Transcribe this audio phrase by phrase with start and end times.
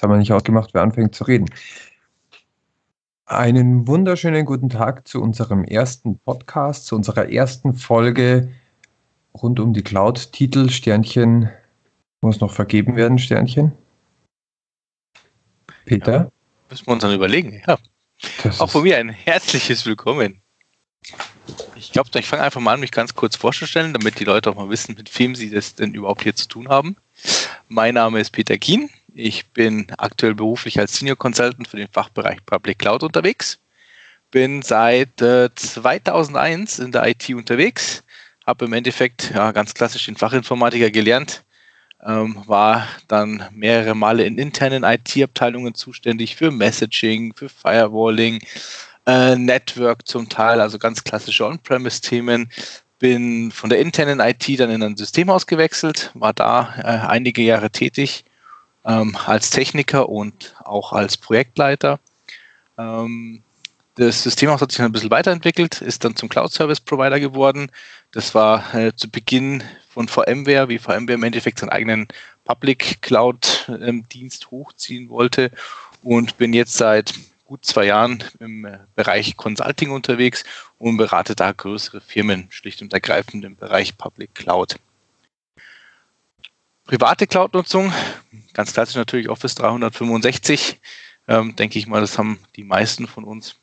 [0.00, 1.50] Jetzt haben wir nicht ausgemacht, wer anfängt zu reden.
[3.26, 8.50] Einen wunderschönen guten Tag zu unserem ersten Podcast, zu unserer ersten Folge
[9.34, 10.32] rund um die Cloud.
[10.32, 11.50] Titel Sternchen
[12.22, 13.72] muss noch vergeben werden, Sternchen.
[15.84, 16.12] Peter?
[16.12, 16.32] Ja,
[16.70, 17.76] müssen wir uns dann überlegen, ja.
[18.42, 20.40] Das Auch von mir ein herzliches Willkommen.
[21.74, 24.56] Ich glaube, ich fange einfach mal an, mich ganz kurz vorzustellen, damit die Leute auch
[24.56, 26.96] mal wissen, mit wem sie das denn überhaupt hier zu tun haben.
[27.68, 28.88] Mein Name ist Peter Kien.
[29.14, 33.58] Ich bin aktuell beruflich als Senior Consultant für den Fachbereich Public Cloud unterwegs.
[34.30, 38.04] Bin seit äh, 2001 in der IT unterwegs.
[38.46, 41.44] Habe im Endeffekt ja, ganz klassisch den Fachinformatiker gelernt.
[42.04, 48.38] Ähm, war dann mehrere Male in internen IT-Abteilungen zuständig für Messaging, für Firewalling,
[49.06, 52.50] äh, Network zum Teil, also ganz klassische On-Premise-Themen.
[52.98, 57.70] Bin von der internen IT dann in ein Systemhaus gewechselt, war da äh, einige Jahre
[57.70, 58.24] tätig
[58.90, 62.00] ähm, als Techniker und auch als Projektleiter.
[62.78, 63.42] Ähm,
[63.96, 67.70] das Systemhaus hat sich ein bisschen weiterentwickelt, ist dann zum Cloud Service Provider geworden.
[68.12, 72.08] Das war äh, zu Beginn von VMware, wie VMware im Endeffekt seinen eigenen
[72.44, 75.50] Public Cloud ähm, Dienst hochziehen wollte
[76.02, 80.44] und bin jetzt seit gut zwei Jahren im äh, Bereich Consulting unterwegs
[80.78, 84.76] und berate da größere Firmen, schlicht und ergreifend im Bereich Public Cloud.
[86.90, 87.92] Private Cloud-Nutzung,
[88.52, 90.80] ganz klassisch natürlich Office 365,
[91.28, 93.54] ähm, denke ich mal, das haben die meisten von uns.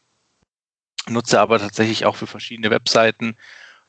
[1.09, 3.35] Nutze aber tatsächlich auch für verschiedene Webseiten,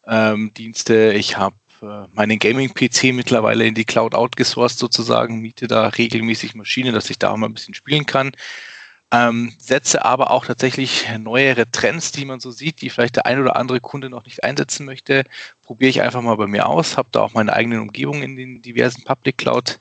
[0.08, 1.12] ähm, Dienste.
[1.12, 6.92] Ich habe äh, meinen Gaming-PC mittlerweile in die Cloud outgesourced sozusagen, miete da regelmäßig Maschinen,
[6.92, 8.32] dass ich da auch mal ein bisschen spielen kann.
[9.10, 13.40] Ähm, setze aber auch tatsächlich neuere Trends, die man so sieht, die vielleicht der ein
[13.40, 15.24] oder andere Kunde noch nicht einsetzen möchte,
[15.62, 18.62] probiere ich einfach mal bei mir aus, habe da auch meine eigenen Umgebungen in den
[18.62, 19.78] diversen Public Cloud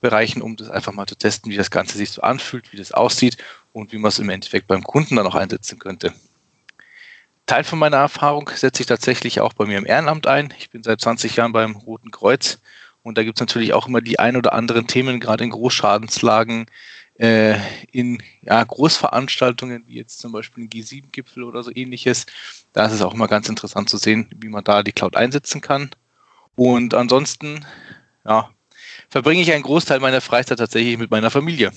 [0.00, 2.92] Bereichen, um das einfach mal zu testen, wie das Ganze sich so anfühlt, wie das
[2.92, 3.36] aussieht
[3.72, 6.14] und wie man es im Endeffekt beim Kunden dann auch einsetzen könnte.
[7.46, 10.54] Teil von meiner Erfahrung setze ich tatsächlich auch bei mir im Ehrenamt ein.
[10.58, 12.60] Ich bin seit 20 Jahren beim Roten Kreuz
[13.02, 16.66] und da gibt es natürlich auch immer die ein oder anderen Themen, gerade in Großschadenslagen,
[17.20, 17.58] äh,
[17.92, 22.24] in ja, Großveranstaltungen, wie jetzt zum Beispiel ein G7-Gipfel oder so ähnliches.
[22.72, 25.60] Da ist es auch immer ganz interessant zu sehen, wie man da die Cloud einsetzen
[25.60, 25.90] kann.
[26.56, 27.66] Und ansonsten,
[28.24, 28.50] ja,
[29.10, 31.72] verbringe ich einen Großteil meiner Freizeit tatsächlich mit meiner Familie.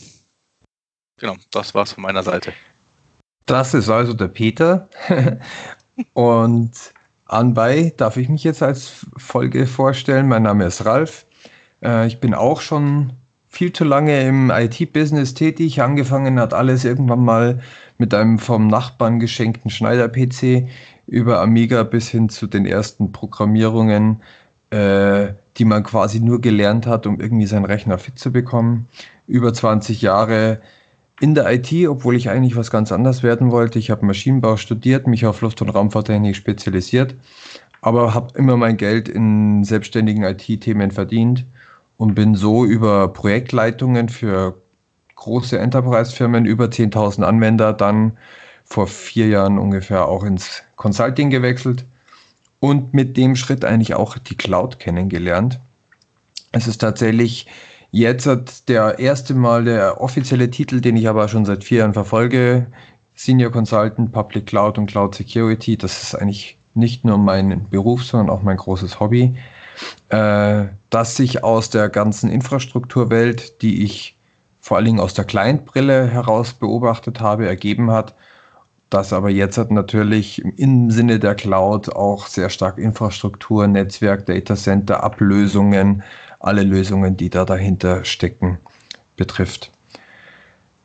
[1.18, 2.54] Genau, das war's von meiner Seite.
[3.46, 4.88] Das ist also der Peter.
[6.14, 6.72] Und
[7.26, 10.30] anbei darf ich mich jetzt als Folge vorstellen.
[10.30, 11.26] Mein Name ist Ralf.
[11.84, 13.12] Äh, ich bin auch schon
[13.54, 15.80] viel zu lange im IT-Business tätig.
[15.80, 17.62] Angefangen hat alles irgendwann mal
[18.00, 20.68] mit einem vom Nachbarn geschenkten Schneider-PC
[21.06, 24.24] über Amiga bis hin zu den ersten Programmierungen,
[24.72, 28.88] äh, die man quasi nur gelernt hat, um irgendwie seinen Rechner fit zu bekommen.
[29.28, 30.60] Über 20 Jahre
[31.22, 33.78] in der IT, obwohl ich eigentlich was ganz anderes werden wollte.
[33.78, 37.16] Ich habe Maschinenbau studiert, mich auf Luft- und Raumfahrttechnik spezialisiert,
[37.82, 41.46] aber habe immer mein Geld in selbstständigen IT-Themen verdient
[42.04, 44.62] und bin so über Projektleitungen für
[45.16, 48.18] große Enterprise-Firmen, über 10.000 Anwender, dann
[48.66, 51.86] vor vier Jahren ungefähr auch ins Consulting gewechselt
[52.60, 55.62] und mit dem Schritt eigentlich auch die Cloud kennengelernt.
[56.52, 57.48] Es ist tatsächlich
[57.92, 62.68] jetzt der erste Mal der offizielle Titel, den ich aber schon seit vier Jahren verfolge,
[63.16, 65.78] Senior Consultant Public Cloud und Cloud Security.
[65.78, 69.38] Das ist eigentlich nicht nur mein Beruf, sondern auch mein großes Hobby
[70.10, 74.18] äh, das sich aus der ganzen Infrastrukturwelt, die ich
[74.60, 78.14] vor allen Dingen aus der Client-Brille heraus beobachtet habe, ergeben hat,
[78.90, 85.04] dass aber jetzt hat natürlich im Sinne der Cloud auch sehr stark Infrastruktur, Netzwerk, Datacenter,
[85.04, 86.04] Ablösungen,
[86.40, 88.60] alle Lösungen, die da dahinter stecken,
[89.16, 89.72] betrifft.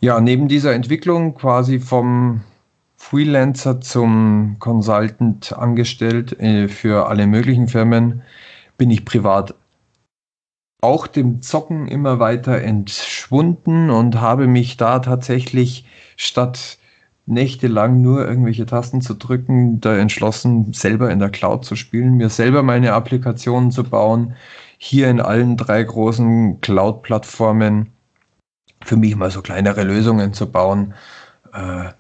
[0.00, 2.41] Ja, neben dieser Entwicklung quasi vom
[2.97, 8.22] Freelancer zum Consultant angestellt äh, für alle möglichen Firmen,
[8.78, 9.54] bin ich privat
[10.81, 15.86] auch dem Zocken immer weiter entschwunden und habe mich da tatsächlich
[16.16, 16.78] statt
[17.27, 22.30] nächtelang nur irgendwelche Tasten zu drücken, da entschlossen, selber in der Cloud zu spielen, mir
[22.30, 24.34] selber meine Applikationen zu bauen,
[24.78, 27.91] hier in allen drei großen Cloud-Plattformen
[28.84, 30.95] für mich mal so kleinere Lösungen zu bauen,
[31.53, 31.91] äh,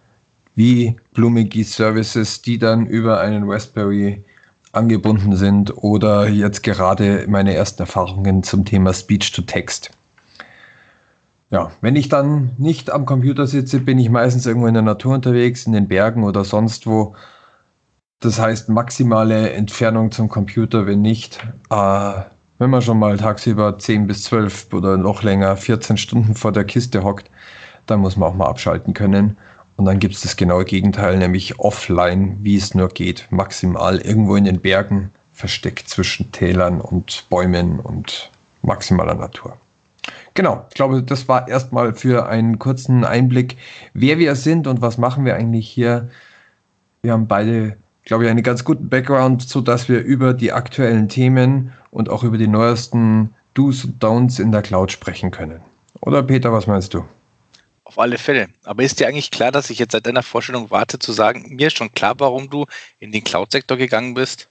[0.54, 4.24] wie blumige Services, die dann über einen Raspberry
[4.78, 9.90] angebunden sind oder jetzt gerade meine ersten Erfahrungen zum Thema Speech to Text.
[11.50, 15.14] Ja, wenn ich dann nicht am Computer sitze, bin ich meistens irgendwo in der Natur
[15.14, 17.14] unterwegs, in den Bergen oder sonst wo.
[18.20, 21.38] Das heißt maximale Entfernung zum Computer, wenn nicht
[21.70, 22.22] äh,
[22.58, 26.64] Wenn man schon mal tagsüber 10 bis 12 oder noch länger 14 Stunden vor der
[26.64, 27.30] Kiste hockt,
[27.86, 29.36] dann muss man auch mal abschalten können.
[29.78, 34.34] Und dann gibt es das genaue Gegenteil, nämlich offline, wie es nur geht, maximal irgendwo
[34.34, 38.28] in den Bergen, versteckt zwischen Tälern und Bäumen und
[38.62, 39.56] maximaler Natur.
[40.34, 43.56] Genau, ich glaube, das war erstmal für einen kurzen Einblick,
[43.94, 46.10] wer wir sind und was machen wir eigentlich hier.
[47.02, 51.72] Wir haben beide, glaube ich, einen ganz guten Background, sodass wir über die aktuellen Themen
[51.92, 55.60] und auch über die neuesten Do's und Don'ts in der Cloud sprechen können.
[56.00, 57.04] Oder Peter, was meinst du?
[57.88, 58.48] Auf alle Fälle.
[58.64, 61.68] Aber ist dir eigentlich klar, dass ich jetzt seit deiner Vorstellung warte zu sagen, mir
[61.68, 62.66] ist schon klar, warum du
[62.98, 64.50] in den Cloud-Sektor gegangen bist?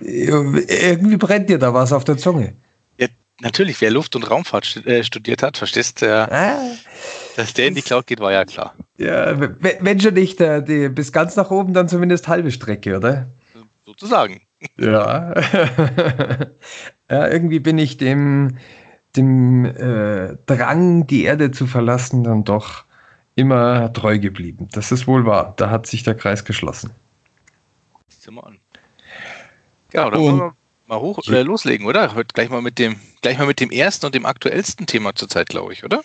[0.00, 2.54] Irgendwie brennt dir da was auf der Zunge.
[2.96, 3.08] Ja,
[3.42, 6.62] natürlich, wer Luft- und Raumfahrt äh, studiert hat, verstehst du, äh, ah,
[7.36, 8.74] dass der in die Cloud geht, war ja klar.
[8.96, 13.28] Ja, wenn schon nicht die, bis ganz nach oben, dann zumindest halbe Strecke, oder?
[13.84, 14.40] Sozusagen.
[14.78, 15.34] Ja.
[17.10, 18.56] ja irgendwie bin ich dem,
[19.16, 22.84] dem äh, Drang, die Erde zu verlassen, dann doch
[23.34, 24.68] immer treu geblieben.
[24.72, 25.54] Das ist wohl wahr.
[25.56, 26.90] Da hat sich der Kreis geschlossen.
[28.08, 28.58] Sieh mal an.
[29.92, 30.56] Ja, dann wollen wir
[30.86, 32.14] mal hoch, äh, loslegen, oder?
[32.14, 35.48] Heute gleich mal mit dem, gleich mal mit dem ersten und dem aktuellsten Thema zurzeit,
[35.48, 36.02] glaube ich, oder?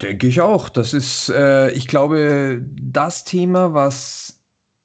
[0.00, 0.68] Denke ich auch.
[0.68, 4.40] Das ist, äh, ich glaube, das Thema, was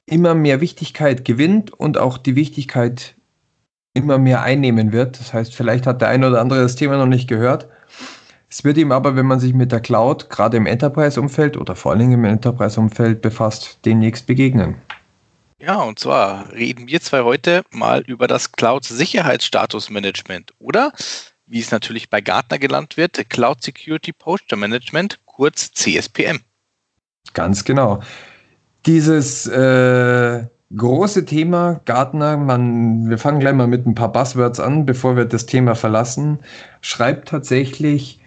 [0.05, 3.14] immer mehr Wichtigkeit gewinnt und auch die Wichtigkeit
[3.95, 5.19] immer mehr einnehmen wird.
[5.19, 7.67] Das heißt, vielleicht hat der eine oder andere das Thema noch nicht gehört.
[8.49, 11.91] Es wird ihm aber, wenn man sich mit der Cloud gerade im Enterprise-Umfeld oder vor
[11.91, 14.75] allen Dingen im Enterprise-Umfeld befasst, demnächst begegnen.
[15.59, 20.91] Ja, und zwar reden wir zwei heute mal über das Cloud-Sicherheitsstatusmanagement oder,
[21.47, 26.39] wie es natürlich bei Gartner genannt wird, Cloud Security Posture Management, kurz CSPM.
[27.33, 28.01] Ganz genau.
[28.85, 30.45] Dieses äh,
[30.75, 35.25] große Thema Gartner, man, wir fangen gleich mal mit ein paar Buzzwords an, bevor wir
[35.25, 36.39] das Thema verlassen,
[36.81, 38.19] schreibt tatsächlich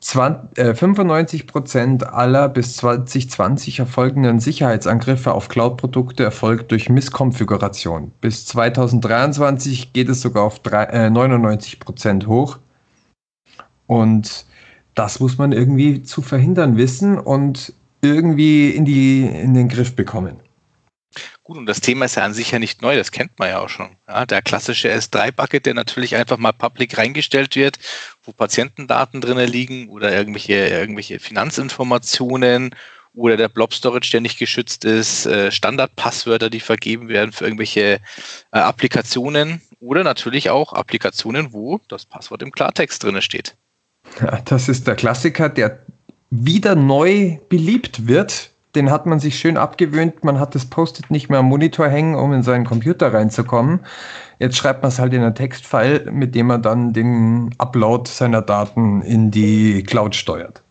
[0.00, 8.12] 20, äh, 95 Prozent aller bis 2020 erfolgenden Sicherheitsangriffe auf Cloud-Produkte erfolgt durch Misskonfiguration.
[8.20, 12.58] Bis 2023 geht es sogar auf drei, äh, 99 Prozent hoch.
[13.86, 14.46] Und
[14.94, 20.36] das muss man irgendwie zu verhindern wissen und irgendwie in, die, in den Griff bekommen.
[21.48, 23.60] Gut, und das Thema ist ja an sich ja nicht neu, das kennt man ja
[23.60, 23.96] auch schon.
[24.06, 27.78] Ja, der klassische S3-Bucket, der natürlich einfach mal public reingestellt wird,
[28.22, 32.74] wo Patientendaten drin liegen oder irgendwelche, irgendwelche Finanzinformationen
[33.14, 37.98] oder der Blob-Storage, der nicht geschützt ist, äh, Standardpasswörter, die vergeben werden für irgendwelche äh,
[38.50, 43.56] Applikationen oder natürlich auch Applikationen, wo das Passwort im Klartext drin steht.
[44.20, 45.78] Ja, das ist der Klassiker, der
[46.28, 50.22] wieder neu beliebt wird den hat man sich schön abgewöhnt.
[50.22, 53.84] Man hat das Post-it nicht mehr am Monitor hängen, um in seinen Computer reinzukommen.
[54.38, 58.40] Jetzt schreibt man es halt in einen Textfile, mit dem man dann den Upload seiner
[58.40, 60.62] Daten in die Cloud steuert.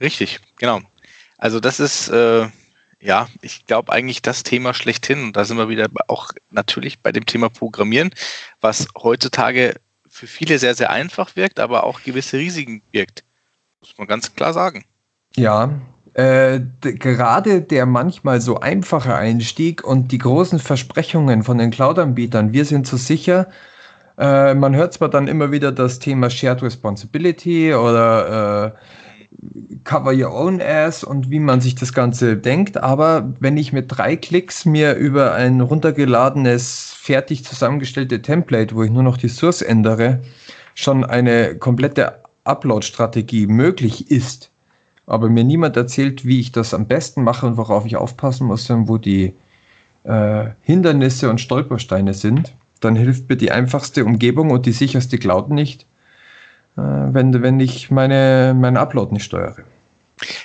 [0.00, 0.80] Richtig, genau.
[1.36, 2.48] Also das ist, äh,
[3.00, 5.24] ja, ich glaube eigentlich das Thema schlechthin.
[5.24, 8.10] Und da sind wir wieder auch natürlich bei dem Thema Programmieren,
[8.62, 9.74] was heutzutage
[10.08, 13.24] für viele sehr, sehr einfach wirkt, aber auch gewisse Risiken birgt.
[13.80, 14.86] Muss man ganz klar sagen.
[15.36, 15.78] Ja,
[16.14, 22.64] äh, gerade der manchmal so einfache Einstieg und die großen Versprechungen von den Cloud-Anbietern, wir
[22.64, 23.48] sind so sicher,
[24.16, 28.78] äh, man hört zwar dann immer wieder das Thema Shared Responsibility oder äh,
[29.82, 33.86] Cover Your Own Ass und wie man sich das Ganze denkt, aber wenn ich mit
[33.88, 39.62] drei Klicks mir über ein runtergeladenes, fertig zusammengestellte Template, wo ich nur noch die Source
[39.62, 40.20] ändere,
[40.76, 44.52] schon eine komplette Upload-Strategie möglich ist,
[45.06, 48.68] aber mir niemand erzählt, wie ich das am besten mache und worauf ich aufpassen muss
[48.70, 49.34] und wo die
[50.04, 55.50] äh, Hindernisse und Stolpersteine sind, dann hilft mir die einfachste Umgebung und die sicherste Cloud
[55.50, 55.86] nicht,
[56.76, 59.64] äh, wenn, wenn ich meine, meinen Upload nicht steuere.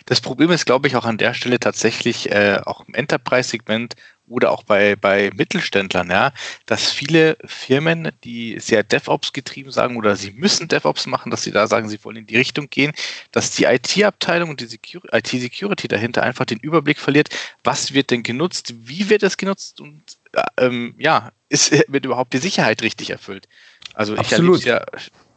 [0.05, 3.95] Das Problem ist, glaube ich, auch an der Stelle tatsächlich äh, auch im Enterprise-Segment
[4.29, 6.31] oder auch bei, bei Mittelständlern, ja,
[6.65, 11.51] dass viele Firmen, die sehr DevOps getrieben sagen oder sie müssen DevOps machen, dass sie
[11.51, 12.93] da sagen, sie wollen in die Richtung gehen,
[13.31, 14.79] dass die IT-Abteilung und die
[15.11, 17.29] IT-Security dahinter einfach den Überblick verliert,
[17.63, 20.01] was wird denn genutzt, wie wird es genutzt und
[20.33, 23.47] äh, ähm, ja, ist, wird überhaupt die Sicherheit richtig erfüllt.
[23.93, 24.85] Also ich erlebe ja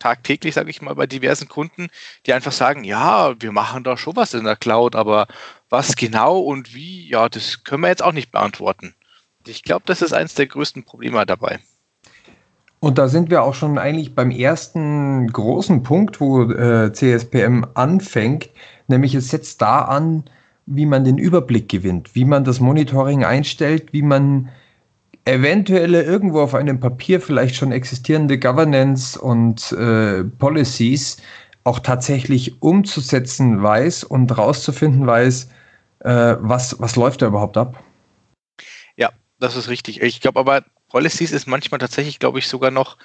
[0.03, 1.89] tagtäglich, sage ich mal, bei diversen Kunden,
[2.27, 5.29] die einfach sagen, ja, wir machen da schon was in der Cloud, aber
[5.71, 8.95] was genau und wie, ja, das können wir jetzt auch nicht beantworten.
[9.47, 11.61] Ich glaube, das ist eines der größten Probleme dabei.
[12.81, 18.51] Und da sind wir auch schon eigentlich beim ersten großen Punkt, wo äh, CSPM anfängt,
[18.89, 20.25] nämlich es setzt da an,
[20.67, 24.49] wie man den Überblick gewinnt, wie man das Monitoring einstellt, wie man
[25.25, 31.19] eventuelle irgendwo auf einem Papier vielleicht schon existierende Governance und äh, Policies
[31.65, 35.49] auch tatsächlich umzusetzen weiß und rauszufinden weiß,
[36.01, 37.83] äh, was, was läuft da überhaupt ab.
[38.97, 40.03] Ja, das ist richtig.
[40.03, 42.99] Ich glaube aber, Policies ist manchmal tatsächlich, glaube ich, sogar noch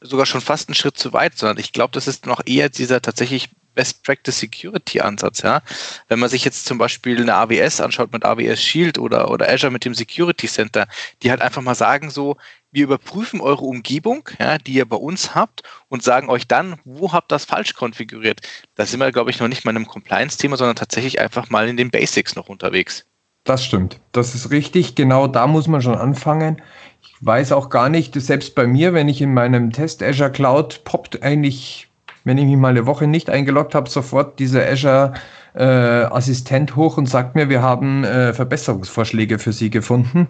[0.00, 3.00] sogar schon fast einen Schritt zu weit, sondern ich glaube, das ist noch eher dieser
[3.00, 5.62] tatsächlich Best Practice Security Ansatz, ja.
[6.08, 9.70] Wenn man sich jetzt zum Beispiel eine AWS anschaut mit AWS Shield oder, oder Azure
[9.70, 10.88] mit dem Security Center,
[11.22, 12.36] die halt einfach mal sagen so,
[12.72, 17.12] wir überprüfen eure Umgebung, ja, die ihr bei uns habt und sagen euch dann, wo
[17.12, 18.40] habt ihr das falsch konfiguriert.
[18.74, 21.68] Da sind wir, glaube ich, noch nicht mal in einem Compliance-Thema, sondern tatsächlich einfach mal
[21.68, 23.06] in den Basics noch unterwegs.
[23.44, 24.00] Das stimmt.
[24.12, 24.96] Das ist richtig.
[24.96, 26.60] Genau da muss man schon anfangen.
[27.00, 30.82] Ich weiß auch gar nicht, selbst bei mir, wenn ich in meinem Test Azure Cloud
[30.84, 31.85] poppt eigentlich
[32.26, 35.14] wenn ich mich mal eine Woche nicht eingeloggt habe, sofort dieser Azure
[35.54, 40.26] äh, Assistent hoch und sagt mir, wir haben äh, Verbesserungsvorschläge für Sie gefunden.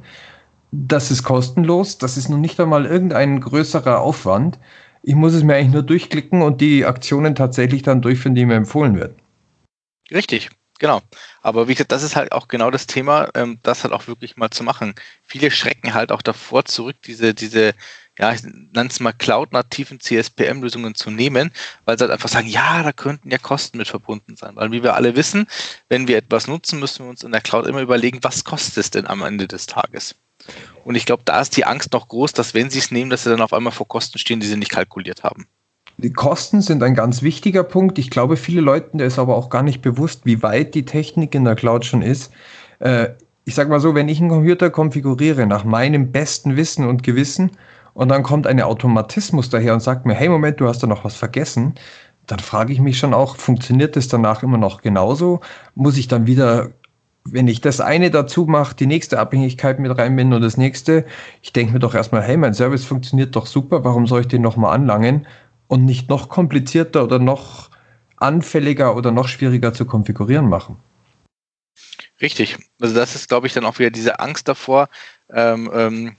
[0.73, 4.59] Das ist kostenlos, das ist noch nicht einmal irgendein größerer Aufwand.
[5.03, 8.57] Ich muss es mir eigentlich nur durchklicken und die Aktionen tatsächlich dann durchführen, die mir
[8.57, 9.17] empfohlen werden.
[10.11, 11.01] Richtig, Genau.
[11.41, 14.37] Aber wie gesagt, das ist halt auch genau das Thema, ähm, das halt auch wirklich
[14.37, 14.95] mal zu machen.
[15.23, 17.73] Viele schrecken halt auch davor zurück, diese, diese
[18.19, 21.51] ja, ich nenne es mal cloud-nativen CSPM-Lösungen zu nehmen,
[21.85, 24.57] weil sie halt einfach sagen, ja, da könnten ja Kosten mit verbunden sein.
[24.57, 25.47] Weil wie wir alle wissen,
[25.89, 28.91] wenn wir etwas nutzen, müssen wir uns in der Cloud immer überlegen, was kostet es
[28.91, 30.15] denn am Ende des Tages?
[30.85, 33.25] Und ich glaube, da ist die Angst noch groß, dass wenn sie es nehmen, dass
[33.25, 35.47] sie dann auf einmal vor Kosten stehen, die sie nicht kalkuliert haben.
[35.99, 37.99] Die Kosten sind ein ganz wichtiger Punkt.
[37.99, 41.45] Ich glaube, viele Leuten ist aber auch gar nicht bewusst, wie weit die Technik in
[41.45, 42.33] der Cloud schon ist.
[42.81, 43.09] Äh,
[43.45, 47.53] ich sage mal so, wenn ich einen Computer konfiguriere nach meinem besten Wissen und Gewissen
[47.97, 51.05] und dann kommt ein Automatismus daher und sagt mir, hey Moment, du hast da noch
[51.05, 51.75] was vergessen,
[52.27, 55.41] dann frage ich mich schon auch, funktioniert das danach immer noch genauso?
[55.75, 56.73] Muss ich dann wieder,
[57.25, 61.07] wenn ich das eine dazu mache, die nächste Abhängigkeit mit reinbinden und das nächste?
[61.41, 64.43] Ich denke mir doch erstmal, hey, mein Service funktioniert doch super, warum soll ich den
[64.43, 65.27] nochmal anlangen
[65.67, 67.71] und nicht noch komplizierter oder noch
[68.19, 70.77] anfälliger oder noch schwieriger zu konfigurieren machen?
[72.21, 72.59] Richtig.
[72.79, 74.91] Also das ist, glaube ich, dann auch wieder diese Angst davor,
[75.33, 76.17] ähm, ähm,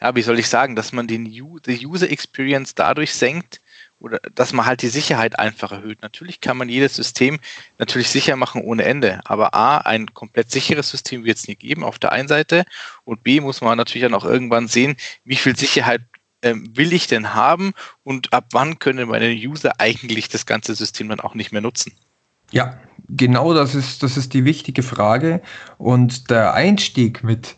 [0.00, 3.60] ja, wie soll ich sagen, dass man den die User Experience dadurch senkt
[3.98, 6.00] oder dass man halt die Sicherheit einfach erhöht.
[6.02, 7.38] Natürlich kann man jedes System
[7.78, 11.84] natürlich sicher machen ohne Ende, aber A, ein komplett sicheres System wird es nie geben
[11.84, 12.64] auf der einen Seite
[13.04, 16.02] und B, muss man natürlich dann auch irgendwann sehen, wie viel Sicherheit
[16.42, 21.08] ähm, will ich denn haben und ab wann können meine User eigentlich das ganze System
[21.10, 21.92] dann auch nicht mehr nutzen.
[22.52, 25.40] Ja, genau das ist, das ist die wichtige Frage.
[25.78, 27.56] Und der Einstieg mit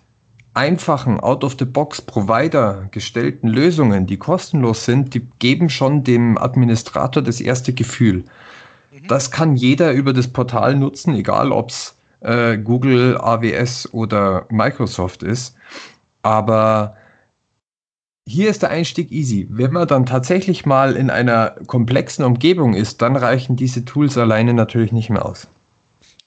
[0.54, 8.24] einfachen Out-of-the-Box-Provider gestellten Lösungen, die kostenlos sind, die geben schon dem Administrator das erste Gefühl.
[8.92, 9.08] Mhm.
[9.08, 15.22] Das kann jeder über das Portal nutzen, egal ob es äh, Google, AWS oder Microsoft
[15.22, 15.56] ist.
[16.22, 16.96] Aber
[18.26, 19.46] hier ist der Einstieg easy.
[19.50, 24.54] Wenn man dann tatsächlich mal in einer komplexen Umgebung ist, dann reichen diese Tools alleine
[24.54, 25.48] natürlich nicht mehr aus.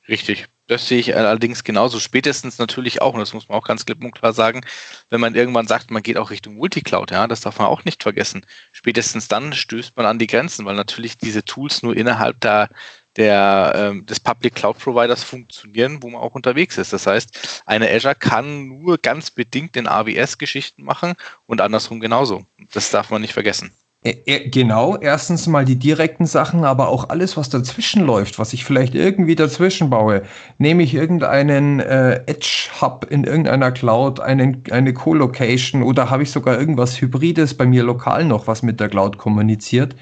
[0.10, 0.48] Richtig.
[0.68, 2.00] Das sehe ich allerdings genauso.
[2.00, 4.62] Spätestens natürlich auch, und das muss man auch ganz klipp und klar sagen,
[5.10, 8.02] wenn man irgendwann sagt, man geht auch Richtung Multicloud, ja, das darf man auch nicht
[8.02, 8.46] vergessen.
[8.72, 12.70] Spätestens dann stößt man an die Grenzen, weil natürlich diese Tools nur innerhalb der,
[13.16, 16.94] der, ähm, des Public Cloud Providers funktionieren, wo man auch unterwegs ist.
[16.94, 21.14] Das heißt, eine Azure kann nur ganz bedingt in AWS-Geschichten machen
[21.46, 22.46] und andersrum genauso.
[22.74, 23.72] Das darf man nicht vergessen.
[24.06, 28.94] Genau, erstens mal die direkten Sachen, aber auch alles, was dazwischen läuft, was ich vielleicht
[28.94, 30.22] irgendwie dazwischen baue.
[30.60, 36.60] Nehme ich irgendeinen äh, Edge-Hub in irgendeiner Cloud, einen, eine Co-Location oder habe ich sogar
[36.60, 39.96] irgendwas Hybrides bei mir lokal noch, was mit der Cloud kommuniziert.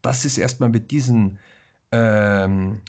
[0.00, 1.38] Das ist erstmal mit diesen
[1.92, 2.80] ähm,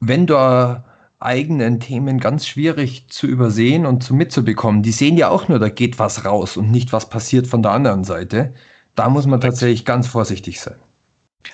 [0.00, 0.84] Vendor
[1.18, 4.82] eigenen Themen ganz schwierig zu übersehen und zu mitzubekommen.
[4.82, 7.72] Die sehen ja auch nur, da geht was raus und nicht was passiert von der
[7.72, 8.54] anderen Seite.
[8.94, 10.78] Da muss man tatsächlich ganz vorsichtig sein.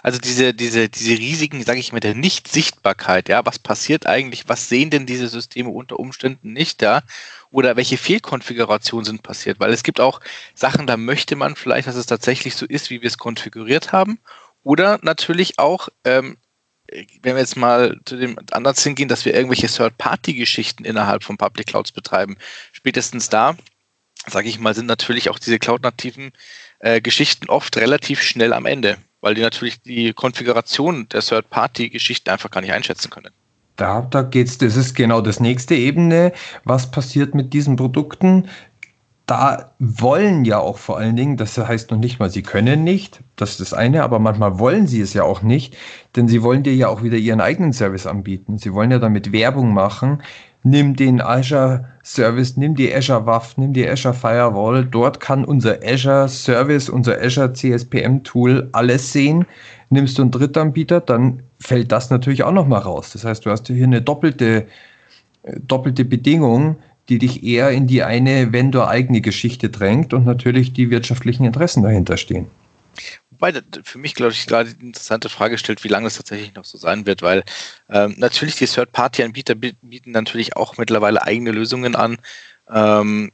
[0.02, 4.68] Also diese, diese, diese Risiken, sage ich mal, der Nicht-Sichtbarkeit, ja, was passiert eigentlich, was
[4.68, 7.02] sehen denn diese Systeme unter Umständen nicht da?
[7.50, 9.61] Oder welche Fehlkonfigurationen sind passiert?
[9.61, 10.21] Weil es gibt auch
[10.54, 14.21] Sachen, da möchte man vielleicht, dass es tatsächlich so ist, wie wir es konfiguriert haben.
[14.62, 16.37] Oder natürlich auch, ähm,
[17.23, 21.66] wenn wir jetzt mal zu dem Ansatz hingehen, dass wir irgendwelche Third-Party-Geschichten innerhalb von Public
[21.66, 22.37] Clouds betreiben.
[22.73, 23.57] Spätestens da,
[24.26, 26.33] sage ich mal, sind natürlich auch diese Cloud-nativen
[26.80, 32.50] äh, Geschichten oft relativ schnell am Ende, weil die natürlich die Konfiguration der Third-Party-Geschichten einfach
[32.50, 33.30] gar nicht einschätzen können.
[33.76, 36.32] Da, da geht's, das ist genau das nächste Ebene.
[36.64, 38.49] Was passiert mit diesen Produkten?
[39.26, 43.20] Da wollen ja auch vor allen Dingen, das heißt noch nicht mal, sie können nicht,
[43.37, 45.76] das ist das eine, aber manchmal wollen sie es ja auch nicht,
[46.16, 48.56] denn sie wollen dir ja auch wieder ihren eigenen Service anbieten.
[48.56, 50.23] Sie wollen ja damit Werbung machen,
[50.62, 54.84] nimm den Azure Service, nimm die Azure WAF, nimm die Azure Firewall.
[54.84, 59.46] Dort kann unser Azure Service, unser Azure CSPM Tool alles sehen.
[59.90, 63.12] Nimmst du einen Drittanbieter, dann fällt das natürlich auch nochmal raus.
[63.12, 64.66] Das heißt, du hast hier eine doppelte,
[65.66, 66.76] doppelte Bedingung,
[67.08, 72.16] die dich eher in die eine Vendor-eigene Geschichte drängt und natürlich die wirtschaftlichen Interessen dahinter
[72.16, 72.46] stehen.
[73.38, 76.64] Wobei für mich, glaube ich, gerade die interessante Frage stellt, wie lange es tatsächlich noch
[76.64, 77.45] so sein wird, weil
[77.88, 82.18] ähm, natürlich die Third-Party-Anbieter bieten natürlich auch mittlerweile eigene Lösungen an,
[82.68, 83.30] ähm,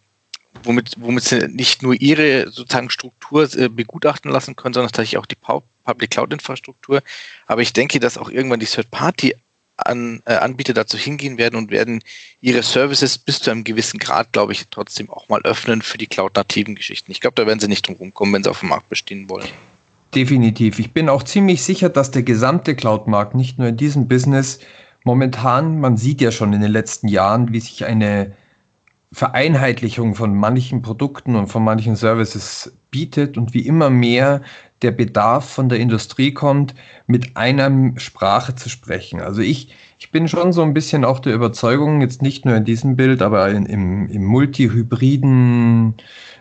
[0.62, 5.26] womit, womit sie nicht nur ihre sozusagen Struktur äh, begutachten lassen können, sondern tatsächlich auch
[5.26, 7.02] die Public Cloud-Infrastruktur.
[7.46, 9.36] Aber ich denke, dass auch irgendwann die Third-Party
[9.76, 12.02] an, äh, Anbieter dazu hingehen werden und werden
[12.42, 16.06] ihre Services bis zu einem gewissen Grad, glaube ich, trotzdem auch mal öffnen für die
[16.06, 17.10] Cloud-nativen Geschichten.
[17.10, 19.48] Ich glaube, da werden sie nicht drum rumkommen, wenn sie auf dem Markt bestehen wollen.
[20.14, 20.78] Definitiv.
[20.78, 24.60] Ich bin auch ziemlich sicher, dass der gesamte Cloud-Markt, nicht nur in diesem Business,
[25.02, 28.32] momentan, man sieht ja schon in den letzten Jahren, wie sich eine
[29.12, 34.42] Vereinheitlichung von manchen Produkten und von manchen Services bietet und wie immer mehr
[34.82, 36.74] der Bedarf von der Industrie kommt,
[37.06, 39.20] mit einer Sprache zu sprechen.
[39.20, 42.64] Also ich, ich bin schon so ein bisschen auch der Überzeugung, jetzt nicht nur in
[42.64, 45.94] diesem Bild, aber in, im, im multihybriden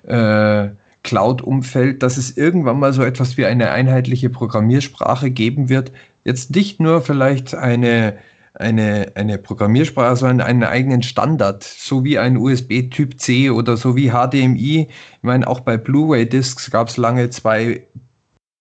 [0.03, 0.69] äh,
[1.03, 5.91] Cloud-Umfeld, dass es irgendwann mal so etwas wie eine einheitliche Programmiersprache geben wird.
[6.24, 8.17] Jetzt nicht nur vielleicht eine
[8.55, 13.95] eine, eine Programmiersprache, sondern einen eigenen Standard, so wie ein USB Typ C oder so
[13.95, 14.88] wie HDMI.
[14.89, 17.88] Ich meine, auch bei Blu-ray-Discs gab es lange zwei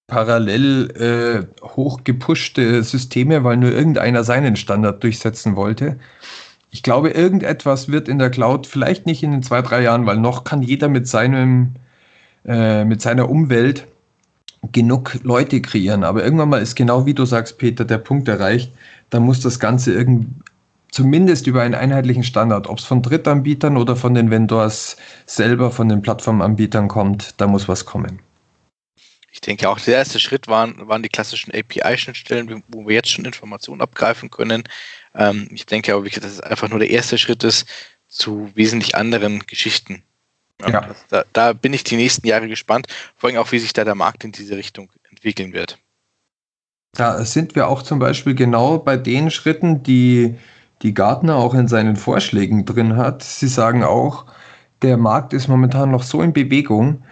[0.06, 5.98] parallel äh, hochgepushte Systeme, weil nur irgendeiner seinen Standard durchsetzen wollte.
[6.70, 10.16] Ich glaube, irgendetwas wird in der Cloud, vielleicht nicht in den zwei, drei Jahren, weil
[10.16, 11.74] noch kann jeder mit seinem,
[12.44, 13.86] äh, mit seiner Umwelt
[14.70, 16.04] genug Leute kreieren.
[16.04, 18.72] Aber irgendwann mal ist genau wie du sagst, Peter, der Punkt erreicht,
[19.10, 20.26] da muss das Ganze irgend,
[20.90, 24.96] zumindest über einen einheitlichen Standard, ob es von Drittanbietern oder von den Vendors
[25.26, 28.20] selber, von den Plattformanbietern kommt, da muss was kommen.
[29.30, 33.24] Ich denke auch, der erste Schritt waren, waren die klassischen API-Schnittstellen, wo wir jetzt schon
[33.24, 34.64] Informationen abgreifen können.
[35.14, 37.66] Ähm, ich denke aber, dass es einfach nur der erste Schritt ist
[38.08, 40.02] zu wesentlich anderen Geschichten.
[40.60, 40.94] Ja.
[41.08, 42.86] Da, da, bin ich die nächsten Jahre gespannt,
[43.16, 45.78] vor allem auch, wie sich da der Markt in diese Richtung entwickeln wird.
[46.92, 50.36] Da sind wir auch zum Beispiel genau bei den Schritten, die,
[50.82, 53.22] die Gartner auch in seinen Vorschlägen drin hat.
[53.22, 54.26] Sie sagen auch,
[54.82, 57.02] der Markt ist momentan noch so in Bewegung.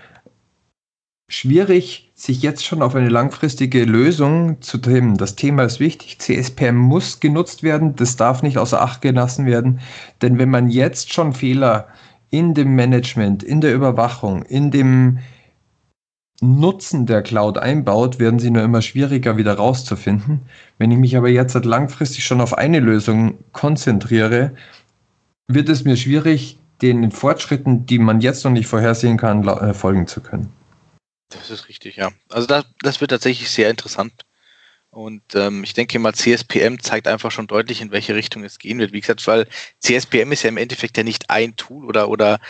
[1.28, 5.16] Schwierig, sich jetzt schon auf eine langfristige Lösung zu nehmen.
[5.16, 6.18] Das Thema ist wichtig.
[6.18, 7.96] CSPM muss genutzt werden.
[7.96, 9.80] Das darf nicht außer Acht gelassen werden.
[10.20, 11.88] Denn wenn man jetzt schon Fehler
[12.30, 15.18] in dem Management, in der Überwachung, in dem
[16.40, 20.40] Nutzen der Cloud einbaut, werden sie nur immer schwieriger wieder rauszufinden.
[20.78, 24.52] Wenn ich mich aber jetzt halt langfristig schon auf eine Lösung konzentriere,
[25.48, 30.06] wird es mir schwierig, den Fortschritten, die man jetzt noch nicht vorhersehen kann, äh, folgen
[30.06, 30.50] zu können.
[31.28, 32.10] Das ist richtig, ja.
[32.30, 34.12] Also das, das wird tatsächlich sehr interessant.
[34.90, 38.78] Und ähm, ich denke mal, CSPM zeigt einfach schon deutlich, in welche Richtung es gehen
[38.78, 38.92] wird.
[38.92, 39.46] Wie gesagt, weil
[39.78, 42.40] CSPM ist ja im Endeffekt ja nicht ein Tool oder, oder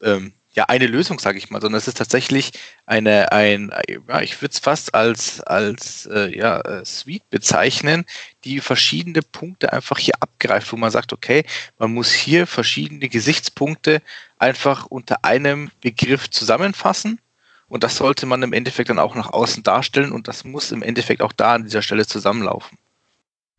[0.00, 2.52] ähm, ja eine Lösung, sage ich mal, sondern es ist tatsächlich
[2.86, 3.72] eine, ein,
[4.08, 8.04] ja, ich würde es fast als, als äh, ja, äh, Suite bezeichnen,
[8.44, 11.44] die verschiedene Punkte einfach hier abgreift, wo man sagt, okay,
[11.78, 14.02] man muss hier verschiedene Gesichtspunkte
[14.38, 17.20] einfach unter einem Begriff zusammenfassen.
[17.68, 20.82] Und das sollte man im Endeffekt dann auch nach außen darstellen und das muss im
[20.82, 22.78] Endeffekt auch da an dieser Stelle zusammenlaufen.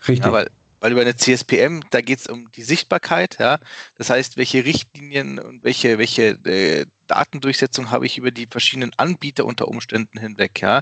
[0.07, 0.25] Richtig.
[0.25, 3.59] Ja, weil weil über eine CSPM, da geht es um die Sichtbarkeit, ja.
[3.95, 9.45] Das heißt, welche Richtlinien und welche, welche äh, Datendurchsetzung habe ich über die verschiedenen Anbieter
[9.45, 10.81] unter Umständen hinweg, ja.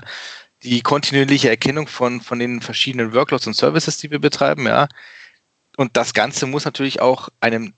[0.62, 4.88] Die kontinuierliche Erkennung von, von den verschiedenen Workloads und Services, die wir betreiben, ja.
[5.76, 7.74] Und das Ganze muss natürlich auch einem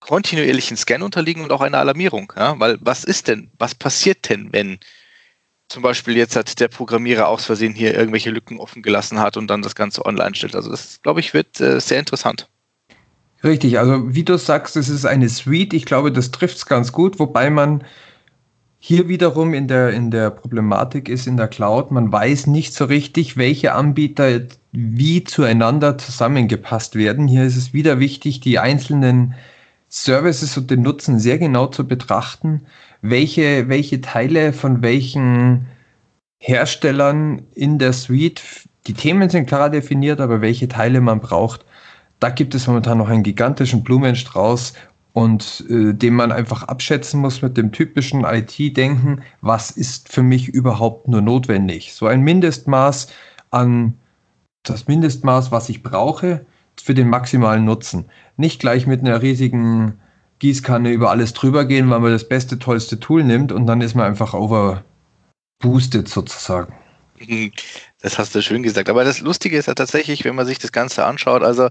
[0.00, 2.58] kontinuierlichen Scan unterliegen und auch einer Alarmierung, ja.
[2.58, 4.78] Weil was ist denn, was passiert denn, wenn
[5.68, 9.48] zum Beispiel jetzt hat der Programmierer aus Versehen hier irgendwelche Lücken offen gelassen hat und
[9.48, 10.56] dann das Ganze online stellt.
[10.56, 12.48] Also das, glaube ich, wird äh, sehr interessant.
[13.44, 15.72] Richtig, also wie du sagst, es ist eine Suite.
[15.72, 17.84] Ich glaube, das trifft es ganz gut, wobei man
[18.80, 22.86] hier wiederum in der, in der Problematik ist in der Cloud, man weiß nicht so
[22.86, 24.40] richtig, welche Anbieter
[24.72, 27.28] wie zueinander zusammengepasst werden.
[27.28, 29.34] Hier ist es wieder wichtig, die einzelnen
[29.90, 32.62] Services und den Nutzen sehr genau zu betrachten
[33.02, 35.66] welche, welche Teile von welchen
[36.38, 38.42] Herstellern in der Suite,
[38.86, 41.64] die Themen sind klar definiert, aber welche Teile man braucht,
[42.18, 44.74] da gibt es momentan noch einen gigantischen Blumenstrauß
[45.12, 50.48] und äh, den man einfach abschätzen muss mit dem typischen IT-Denken, was ist für mich
[50.48, 51.94] überhaupt nur notwendig.
[51.94, 53.08] So ein Mindestmaß
[53.50, 53.98] an
[54.62, 56.44] das Mindestmaß, was ich brauche,
[56.80, 58.06] für den maximalen Nutzen.
[58.36, 59.98] Nicht gleich mit einer riesigen
[60.38, 63.94] Gießkanne über alles drüber gehen, weil man das beste, tollste Tool nimmt und dann ist
[63.94, 66.74] man einfach overboosted sozusagen.
[68.00, 68.88] Das hast du schön gesagt.
[68.88, 71.68] Aber das Lustige ist ja tatsächlich, wenn man sich das Ganze anschaut, also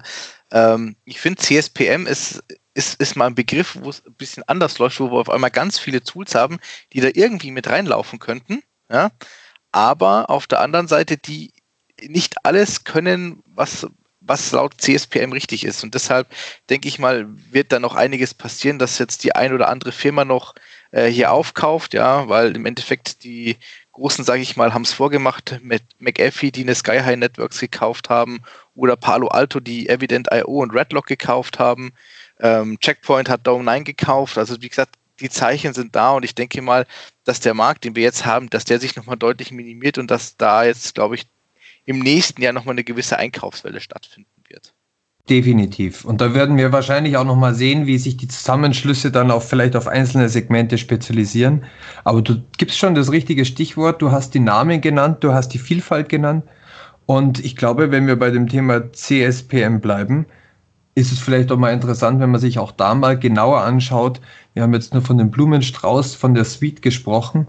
[0.51, 2.43] ähm, ich finde CSPM ist,
[2.75, 5.49] ist, ist mal ein Begriff, wo es ein bisschen anders läuft, wo wir auf einmal
[5.49, 6.59] ganz viele Tools haben,
[6.93, 8.61] die da irgendwie mit reinlaufen könnten.
[8.91, 9.09] Ja?
[9.71, 11.51] Aber auf der anderen Seite, die
[12.07, 13.87] nicht alles können, was,
[14.29, 15.83] was laut CSPM richtig ist.
[15.83, 16.27] Und deshalb
[16.69, 20.23] denke ich mal, wird da noch einiges passieren, dass jetzt die ein oder andere Firma
[20.23, 20.53] noch
[20.91, 23.57] äh, hier aufkauft, ja, weil im Endeffekt die
[23.91, 28.09] Großen, sage ich mal, haben es vorgemacht mit McAfee, die eine Sky High Networks gekauft
[28.09, 28.41] haben,
[28.75, 31.91] oder Palo Alto, die Evident.io und Redlock gekauft haben.
[32.39, 34.37] Ähm, Checkpoint hat Dome9 gekauft.
[34.37, 36.85] Also wie gesagt, die Zeichen sind da und ich denke mal,
[37.25, 40.37] dass der Markt, den wir jetzt haben, dass der sich nochmal deutlich minimiert und dass
[40.37, 41.25] da jetzt, glaube ich,
[41.89, 44.75] im nächsten Jahr nochmal eine gewisse Einkaufswelle stattfinden wird.
[45.27, 46.05] Definitiv.
[46.05, 49.75] Und da werden wir wahrscheinlich auch nochmal sehen, wie sich die Zusammenschlüsse dann auch vielleicht
[49.75, 51.65] auf einzelne Segmente spezialisieren.
[52.03, 54.03] Aber du gibst schon das richtige Stichwort.
[54.03, 56.43] Du hast die Namen genannt, du hast die Vielfalt genannt.
[57.07, 60.27] Und ich glaube, wenn wir bei dem Thema CSPM bleiben,
[60.93, 64.21] ist es vielleicht auch mal interessant, wenn man sich auch da mal genauer anschaut.
[64.53, 67.47] Wir haben jetzt nur von dem Blumenstrauß, von der Suite gesprochen.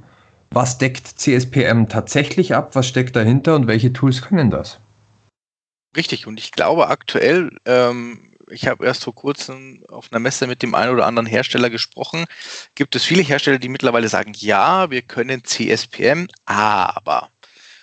[0.53, 2.75] Was deckt CSPM tatsächlich ab?
[2.75, 4.81] Was steckt dahinter und welche Tools können das?
[5.97, 10.63] Richtig, und ich glaube aktuell, ähm, ich habe erst vor kurzem auf einer Messe mit
[10.63, 12.25] dem einen oder anderen Hersteller gesprochen,
[12.75, 17.31] gibt es viele Hersteller, die mittlerweile sagen, ja, wir können CSPM, aber.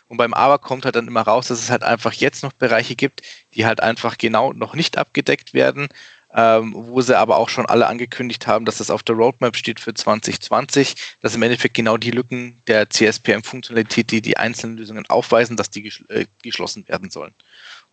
[0.09, 2.95] Und beim Aber kommt halt dann immer raus, dass es halt einfach jetzt noch Bereiche
[2.95, 5.89] gibt, die halt einfach genau noch nicht abgedeckt werden
[6.33, 9.79] ähm, wo sie aber auch schon alle angekündigt haben, dass das auf der Roadmap steht
[9.79, 15.55] für 2020, dass im Endeffekt genau die Lücken der CSPM-Funktionalität, die die einzelnen Lösungen aufweisen,
[15.55, 17.33] dass die äh, geschlossen werden sollen.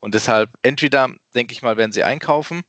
[0.00, 2.64] Und deshalb entweder, denke ich mal, werden sie einkaufen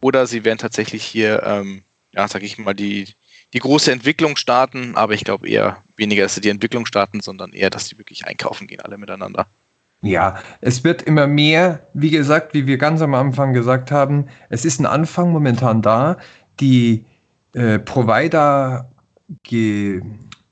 [0.00, 3.08] oder sie werden tatsächlich hier, ähm, ja, sag ich mal, die,
[3.52, 7.52] die große Entwicklung starten, aber ich glaube eher weniger, dass sie die Entwicklung starten, sondern
[7.52, 9.48] eher, dass sie wirklich einkaufen gehen, alle miteinander.
[10.02, 14.64] Ja, es wird immer mehr, wie gesagt, wie wir ganz am Anfang gesagt haben, es
[14.64, 16.18] ist ein Anfang momentan da.
[16.60, 17.04] Die
[17.54, 18.92] äh, Provider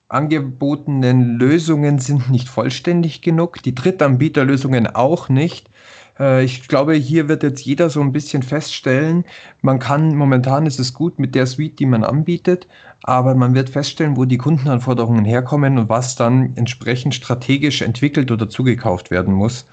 [0.08, 5.70] angebotenen Lösungen sind nicht vollständig genug, die Drittanbieterlösungen auch nicht.
[6.18, 9.24] Äh, ich glaube, hier wird jetzt jeder so ein bisschen feststellen,
[9.62, 12.66] man kann, momentan ist es gut mit der Suite, die man anbietet,
[13.02, 18.48] aber man wird feststellen, wo die Kundenanforderungen herkommen und was dann entsprechend strategisch entwickelt oder
[18.48, 19.66] zugekauft werden muss.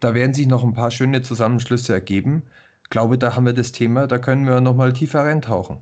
[0.00, 2.42] Da werden sich noch ein paar schöne Zusammenschlüsse ergeben.
[2.84, 5.78] Ich glaube, da haben wir das Thema, da können wir nochmal tiefer reintauchen.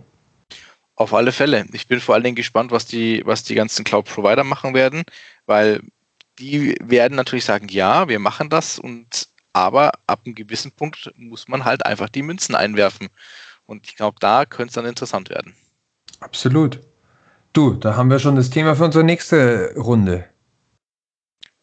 [0.97, 1.64] Auf alle Fälle.
[1.73, 5.05] Ich bin vor allen Dingen gespannt, was die, was die ganzen Cloud-Provider machen werden,
[5.47, 5.81] weil
[6.40, 11.49] die werden natürlich sagen, ja, wir machen das und aber ab einem gewissen Punkt muss
[11.49, 13.09] man halt einfach die Münzen einwerfen.
[13.66, 15.55] Und ich glaube, da könnte es dann interessant werden.
[16.21, 16.81] Absolut.
[17.53, 20.25] Du, da haben wir schon das Thema für unsere nächste Runde.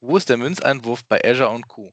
[0.01, 1.91] Wo ist der Münzeinwurf bei Azure und Co?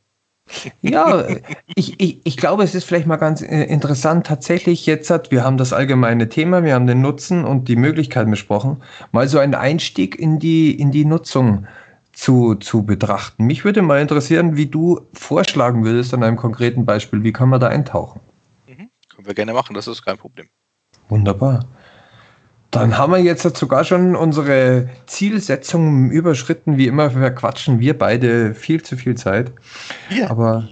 [0.81, 1.27] Ja,
[1.77, 5.45] ich, ich, ich glaube, es ist vielleicht mal ganz äh, interessant, tatsächlich jetzt hat, wir
[5.45, 9.55] haben das allgemeine Thema, wir haben den Nutzen und die Möglichkeiten besprochen, mal so einen
[9.55, 11.67] Einstieg in die, in die Nutzung
[12.13, 13.45] zu, zu betrachten.
[13.45, 17.23] Mich würde mal interessieren, wie du vorschlagen würdest an einem konkreten Beispiel.
[17.23, 18.21] Wie kann man da eintauchen?
[18.67, 18.91] Mhm.
[19.15, 20.49] Können wir gerne machen, das ist kein Problem.
[21.09, 21.67] Wunderbar.
[22.71, 26.79] Dann haben wir jetzt sogar schon unsere Zielsetzung überschritten.
[26.79, 29.53] Wie immer verquatschen wir beide viel zu viel Zeit.
[30.09, 30.31] Ja.
[30.31, 30.69] Aber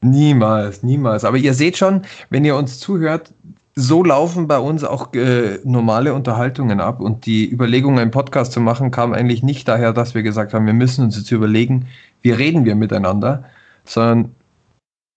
[0.00, 1.24] niemals, niemals.
[1.24, 3.32] Aber ihr seht schon, wenn ihr uns zuhört,
[3.78, 7.00] so laufen bei uns auch äh, normale Unterhaltungen ab.
[7.00, 10.64] Und die Überlegung, einen Podcast zu machen, kam eigentlich nicht daher, dass wir gesagt haben,
[10.66, 11.86] wir müssen uns jetzt überlegen,
[12.22, 13.44] wie reden wir miteinander,
[13.84, 14.34] sondern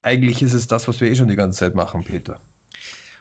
[0.02, 2.40] eigentlich ist es das, was wir eh schon die ganze Zeit machen, Peter.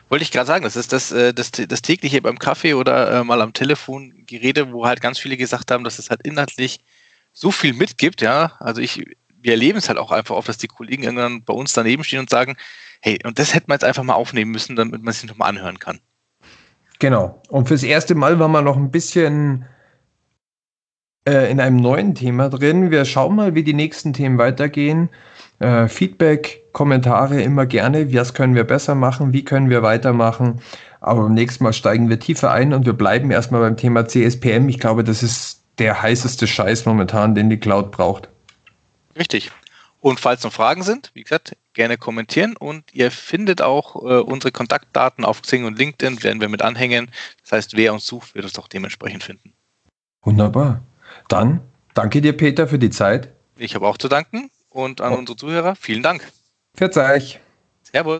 [0.09, 3.23] Wollte ich gerade sagen, das ist das, äh, das, das tägliche beim Kaffee oder äh,
[3.23, 6.79] mal am Telefon Gerede, wo halt ganz viele gesagt haben, dass es halt inhaltlich
[7.31, 8.53] so viel mitgibt, ja.
[8.59, 9.05] Also ich,
[9.41, 12.19] wir erleben es halt auch einfach oft, dass die Kollegen irgendwann bei uns daneben stehen
[12.19, 12.57] und sagen,
[13.01, 15.79] hey, und das hätte man jetzt einfach mal aufnehmen müssen, damit man sich nochmal anhören
[15.79, 15.99] kann.
[16.99, 17.41] Genau.
[17.47, 19.65] Und fürs erste Mal waren wir noch ein bisschen
[21.25, 22.91] äh, in einem neuen Thema drin.
[22.91, 25.09] Wir schauen mal, wie die nächsten Themen weitergehen.
[25.59, 28.13] Äh, Feedback, Kommentare immer gerne.
[28.13, 29.31] Was können wir besser machen?
[29.33, 30.61] Wie können wir weitermachen?
[30.99, 34.67] Aber beim nächsten Mal steigen wir tiefer ein und wir bleiben erstmal beim Thema CSPM.
[34.67, 38.29] Ich glaube, das ist der heißeste Scheiß momentan, den die Cloud braucht.
[39.17, 39.51] Richtig.
[40.01, 44.51] Und falls noch Fragen sind, wie gesagt, gerne kommentieren und ihr findet auch äh, unsere
[44.51, 47.11] Kontaktdaten auf Xing und LinkedIn, werden wir mit anhängen.
[47.41, 49.53] Das heißt, wer uns sucht, wird uns auch dementsprechend finden.
[50.21, 50.81] Wunderbar.
[51.27, 51.61] Dann
[51.93, 53.29] danke dir, Peter, für die Zeit.
[53.57, 55.17] Ich habe auch zu danken und an oh.
[55.17, 56.31] unsere Zuhörer vielen Dank.
[56.75, 57.39] Verzeih.
[57.83, 58.17] Servus.